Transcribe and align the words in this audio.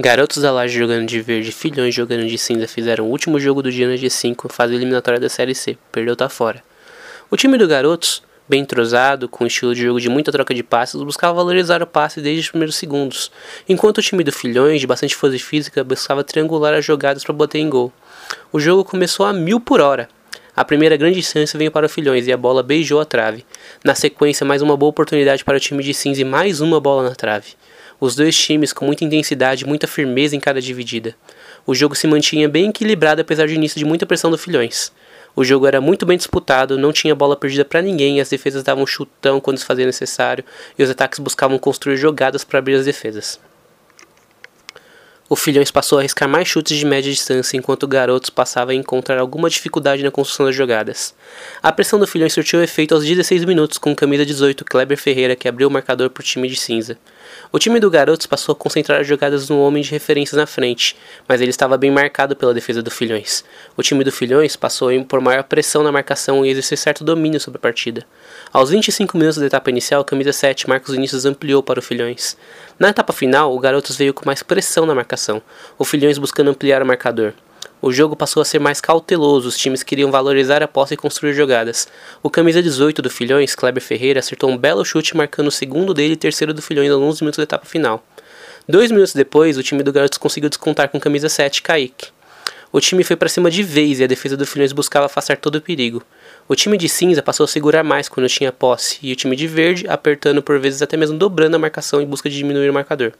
Garotos 0.00 0.40
da 0.40 0.52
Laje 0.52 0.78
jogando 0.78 1.08
de 1.08 1.20
verde, 1.20 1.50
Filhões 1.50 1.92
jogando 1.92 2.24
de 2.24 2.38
cinza 2.38 2.68
fizeram 2.68 3.06
o 3.06 3.10
último 3.10 3.40
jogo 3.40 3.60
do 3.60 3.72
dia 3.72 3.88
no 3.88 3.94
G5, 3.94 4.48
fase 4.48 4.72
eliminatória 4.72 5.18
da 5.18 5.28
Série 5.28 5.56
C. 5.56 5.76
Perdeu 5.90 6.14
tá 6.14 6.28
fora. 6.28 6.62
O 7.28 7.36
time 7.36 7.58
do 7.58 7.66
Garotos, 7.66 8.22
bem 8.48 8.60
entrosado, 8.60 9.28
com 9.28 9.44
estilo 9.44 9.74
de 9.74 9.82
jogo 9.82 10.00
de 10.00 10.08
muita 10.08 10.30
troca 10.30 10.54
de 10.54 10.62
passes, 10.62 11.02
buscava 11.02 11.34
valorizar 11.34 11.82
o 11.82 11.86
passe 11.86 12.20
desde 12.20 12.42
os 12.42 12.50
primeiros 12.50 12.76
segundos, 12.76 13.32
enquanto 13.68 13.98
o 13.98 14.00
time 14.00 14.22
do 14.22 14.30
Filhões, 14.30 14.80
de 14.80 14.86
bastante 14.86 15.16
força 15.16 15.36
física, 15.36 15.82
buscava 15.82 16.22
triangular 16.22 16.74
as 16.74 16.84
jogadas 16.84 17.24
para 17.24 17.34
bater 17.34 17.58
em 17.58 17.68
gol. 17.68 17.92
O 18.52 18.60
jogo 18.60 18.84
começou 18.84 19.26
a 19.26 19.32
mil 19.32 19.58
por 19.58 19.80
hora. 19.80 20.08
A 20.54 20.64
primeira 20.64 20.96
grande 20.96 21.20
chance 21.24 21.58
veio 21.58 21.72
para 21.72 21.86
o 21.86 21.88
Filhões 21.88 22.24
e 22.28 22.32
a 22.32 22.36
bola 22.36 22.62
beijou 22.62 23.00
a 23.00 23.04
trave. 23.04 23.44
Na 23.82 23.96
sequência, 23.96 24.46
mais 24.46 24.62
uma 24.62 24.76
boa 24.76 24.90
oportunidade 24.90 25.44
para 25.44 25.56
o 25.56 25.60
time 25.60 25.82
de 25.82 25.92
cinza 25.92 26.20
e 26.20 26.24
mais 26.24 26.60
uma 26.60 26.80
bola 26.80 27.02
na 27.02 27.16
trave 27.16 27.56
os 28.00 28.14
dois 28.14 28.36
times 28.36 28.72
com 28.72 28.84
muita 28.84 29.04
intensidade 29.04 29.64
e 29.64 29.66
muita 29.66 29.86
firmeza 29.86 30.36
em 30.36 30.40
cada 30.40 30.60
dividida. 30.60 31.14
O 31.66 31.74
jogo 31.74 31.94
se 31.94 32.06
mantinha 32.06 32.48
bem 32.48 32.70
equilibrado 32.70 33.20
apesar 33.20 33.46
de 33.46 33.54
início 33.54 33.78
de 33.78 33.84
muita 33.84 34.06
pressão 34.06 34.30
do 34.30 34.38
Filhões. 34.38 34.92
O 35.34 35.44
jogo 35.44 35.66
era 35.66 35.80
muito 35.80 36.04
bem 36.04 36.16
disputado, 36.16 36.78
não 36.78 36.92
tinha 36.92 37.14
bola 37.14 37.36
perdida 37.36 37.64
para 37.64 37.82
ninguém, 37.82 38.20
as 38.20 38.28
defesas 38.28 38.62
davam 38.62 38.86
chutão 38.86 39.40
quando 39.40 39.58
se 39.58 39.64
fazia 39.64 39.86
necessário 39.86 40.44
e 40.78 40.82
os 40.82 40.90
ataques 40.90 41.18
buscavam 41.18 41.58
construir 41.58 41.96
jogadas 41.96 42.44
para 42.44 42.58
abrir 42.58 42.74
as 42.74 42.86
defesas. 42.86 43.38
O 45.30 45.36
Filhões 45.36 45.70
passou 45.70 45.98
a 45.98 46.00
arriscar 46.00 46.26
mais 46.26 46.48
chutes 46.48 46.78
de 46.78 46.86
média 46.86 47.12
distância, 47.12 47.54
enquanto 47.54 47.82
o 47.82 47.86
Garotos 47.86 48.30
passava 48.30 48.70
a 48.70 48.74
encontrar 48.74 49.18
alguma 49.18 49.50
dificuldade 49.50 50.02
na 50.02 50.10
construção 50.10 50.46
das 50.46 50.54
jogadas. 50.54 51.14
A 51.62 51.70
pressão 51.70 51.98
do 51.98 52.06
Filhões 52.06 52.32
surtiu 52.32 52.62
efeito 52.62 52.94
aos 52.94 53.04
16 53.04 53.44
minutos, 53.44 53.76
com 53.76 53.94
camisa 53.94 54.24
18 54.24 54.64
Kleber 54.64 54.96
Ferreira, 54.96 55.36
que 55.36 55.46
abriu 55.46 55.68
o 55.68 55.70
marcador 55.70 56.08
para 56.08 56.22
o 56.22 56.24
time 56.24 56.48
de 56.48 56.56
cinza. 56.56 56.96
O 57.52 57.58
time 57.58 57.78
do 57.78 57.90
Garotos 57.90 58.26
passou 58.26 58.54
a 58.54 58.56
concentrar 58.56 59.02
as 59.02 59.06
jogadas 59.06 59.50
no 59.50 59.60
homem 59.60 59.82
de 59.82 59.90
referências 59.90 60.38
na 60.38 60.46
frente, 60.46 60.96
mas 61.28 61.42
ele 61.42 61.50
estava 61.50 61.76
bem 61.76 61.90
marcado 61.90 62.34
pela 62.34 62.54
defesa 62.54 62.82
do 62.82 62.90
Filhões. 62.90 63.44
O 63.76 63.82
time 63.82 64.02
do 64.02 64.10
Filhões 64.10 64.56
passou 64.56 64.88
a 64.88 64.94
impor 64.94 65.20
maior 65.20 65.44
pressão 65.44 65.82
na 65.82 65.92
marcação 65.92 66.42
e 66.42 66.48
exercer 66.48 66.78
certo 66.78 67.04
domínio 67.04 67.38
sobre 67.38 67.58
a 67.58 67.60
partida. 67.60 68.02
Aos 68.50 68.70
25 68.70 69.18
minutos 69.18 69.38
da 69.38 69.44
etapa 69.44 69.68
inicial, 69.68 70.02
camisa 70.06 70.32
7 70.32 70.66
Marcos 70.66 70.94
Vinícius 70.94 71.26
ampliou 71.26 71.62
para 71.62 71.80
o 71.80 71.82
Filhões. 71.82 72.34
Na 72.78 72.90
etapa 72.90 73.12
final, 73.12 73.54
o 73.54 73.58
Garotos 73.58 73.96
veio 73.96 74.14
com 74.14 74.24
mais 74.24 74.42
pressão 74.42 74.86
na 74.86 74.94
marcação, 74.94 75.17
o 75.78 75.84
Filhões 75.84 76.18
buscando 76.18 76.50
ampliar 76.50 76.82
o 76.82 76.86
marcador. 76.86 77.32
O 77.80 77.92
jogo 77.92 78.16
passou 78.16 78.40
a 78.40 78.44
ser 78.44 78.58
mais 78.58 78.80
cauteloso, 78.80 79.48
os 79.48 79.56
times 79.56 79.84
queriam 79.84 80.10
valorizar 80.10 80.62
a 80.62 80.68
posse 80.68 80.94
e 80.94 80.96
construir 80.96 81.32
jogadas. 81.32 81.86
O 82.22 82.28
camisa 82.28 82.60
18 82.60 83.00
do 83.00 83.08
Filhões, 83.08 83.54
Kleber 83.54 83.82
Ferreira, 83.82 84.18
acertou 84.18 84.50
um 84.50 84.56
belo 84.56 84.84
chute 84.84 85.16
marcando 85.16 85.46
o 85.46 85.52
segundo 85.52 85.94
dele 85.94 86.14
e 86.14 86.16
terceiro 86.16 86.52
do 86.52 86.60
Filhões 86.60 86.90
aos 86.90 87.00
11 87.00 87.22
minutos 87.22 87.36
da 87.36 87.44
etapa 87.44 87.66
final. 87.66 88.04
Dois 88.68 88.90
minutos 88.90 89.14
depois, 89.14 89.56
o 89.56 89.62
time 89.62 89.82
do 89.82 89.92
Garotos 89.92 90.18
conseguiu 90.18 90.48
descontar 90.48 90.88
com 90.88 90.98
camisa 90.98 91.28
7, 91.28 91.62
Kaique. 91.62 92.08
O 92.70 92.80
time 92.80 93.02
foi 93.02 93.16
para 93.16 93.28
cima 93.28 93.50
de 93.50 93.62
vez 93.62 94.00
e 94.00 94.04
a 94.04 94.06
defesa 94.06 94.36
do 94.36 94.44
Filhões 94.44 94.72
buscava 94.72 95.06
afastar 95.06 95.38
todo 95.38 95.54
o 95.54 95.60
perigo. 95.60 96.02
O 96.48 96.54
time 96.54 96.76
de 96.76 96.88
cinza 96.88 97.22
passou 97.22 97.44
a 97.44 97.48
segurar 97.48 97.82
mais 97.82 98.08
quando 98.08 98.28
tinha 98.28 98.52
posse, 98.52 98.98
e 99.02 99.12
o 99.12 99.16
time 99.16 99.34
de 99.36 99.46
verde 99.46 99.86
apertando 99.88 100.42
por 100.42 100.58
vezes 100.58 100.82
até 100.82 100.96
mesmo 100.96 101.16
dobrando 101.16 101.54
a 101.54 101.58
marcação 101.58 102.00
em 102.00 102.06
busca 102.06 102.28
de 102.28 102.36
diminuir 102.36 102.68
o 102.68 102.74
marcador. 102.74 103.12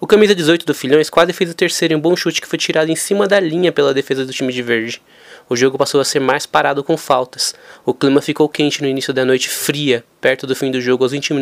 O 0.00 0.06
camisa 0.06 0.34
18 0.34 0.66
do 0.66 0.74
Filhões 0.74 1.08
quase 1.08 1.32
fez 1.32 1.50
o 1.50 1.54
terceiro 1.54 1.94
em 1.94 1.96
um 1.96 2.00
bom 2.00 2.16
chute 2.16 2.40
que 2.40 2.48
foi 2.48 2.58
tirado 2.58 2.90
em 2.90 2.96
cima 2.96 3.28
da 3.28 3.38
linha 3.38 3.70
pela 3.70 3.94
defesa 3.94 4.26
do 4.26 4.32
time 4.32 4.52
de 4.52 4.60
verde. 4.60 5.00
O 5.48 5.54
jogo 5.54 5.78
passou 5.78 6.00
a 6.00 6.04
ser 6.04 6.20
mais 6.20 6.46
parado 6.46 6.82
com 6.82 6.96
faltas. 6.96 7.54
O 7.84 7.94
clima 7.94 8.20
ficou 8.20 8.48
quente 8.48 8.82
no 8.82 8.88
início 8.88 9.12
da 9.12 9.24
noite 9.24 9.48
fria, 9.48 10.04
perto 10.20 10.46
do 10.46 10.56
fim 10.56 10.70
do 10.70 10.80
jogo 10.80 11.04
aos 11.04 11.12
20 11.12 11.32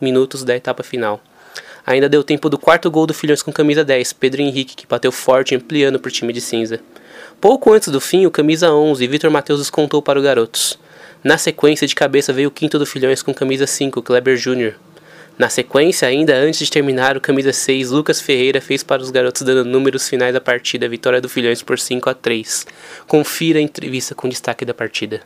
minutos 0.00 0.44
da 0.44 0.54
etapa 0.54 0.82
final. 0.82 1.20
Ainda 1.86 2.08
deu 2.08 2.22
tempo 2.22 2.48
do 2.48 2.58
quarto 2.58 2.90
gol 2.90 3.06
do 3.06 3.14
Filhões 3.14 3.42
com 3.42 3.52
camisa 3.52 3.84
10, 3.84 4.12
Pedro 4.12 4.42
Henrique, 4.42 4.76
que 4.76 4.86
bateu 4.86 5.10
forte 5.10 5.54
ampliando 5.54 5.98
para 5.98 6.08
o 6.08 6.12
time 6.12 6.32
de 6.32 6.40
cinza. 6.40 6.80
Pouco 7.40 7.72
antes 7.72 7.88
do 7.88 8.00
fim, 8.00 8.26
o 8.26 8.30
camisa 8.30 8.72
11, 8.72 9.04
Vitor 9.06 9.30
Matheus 9.30 9.58
descontou 9.58 10.00
para 10.00 10.18
o 10.18 10.22
Garotos. 10.22 10.78
Na 11.24 11.38
sequência, 11.38 11.86
de 11.86 11.94
cabeça 11.94 12.32
veio 12.32 12.48
o 12.48 12.52
quinto 12.52 12.78
do 12.78 12.86
Filhões 12.86 13.22
com 13.22 13.32
camisa 13.34 13.66
5, 13.66 14.02
Kleber 14.02 14.36
Júnior. 14.36 14.74
Na 15.38 15.48
sequência, 15.48 16.06
ainda 16.06 16.34
antes 16.34 16.66
de 16.66 16.70
terminar, 16.70 17.16
o 17.16 17.20
camisa 17.20 17.52
6, 17.52 17.90
Lucas 17.90 18.20
Ferreira, 18.20 18.60
fez 18.60 18.82
para 18.82 19.02
os 19.02 19.10
garotos 19.10 19.42
dando 19.42 19.64
números 19.64 20.08
finais 20.08 20.34
da 20.34 20.40
partida, 20.40 20.88
vitória 20.88 21.20
do 21.20 21.28
Filhões 21.28 21.62
por 21.62 21.78
5 21.78 22.10
a 22.10 22.14
3. 22.14 22.66
Confira 23.06 23.58
a 23.58 23.62
entrevista 23.62 24.14
com 24.14 24.28
destaque 24.28 24.64
da 24.64 24.74
partida. 24.74 25.22